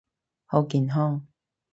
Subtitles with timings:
[0.47, 1.27] 好健康！